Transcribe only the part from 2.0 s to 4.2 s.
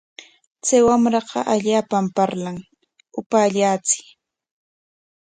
parlan, upaallachiy.